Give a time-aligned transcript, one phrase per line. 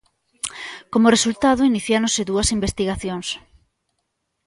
[0.93, 3.27] Como resultado iniciáronse dúas investigacións.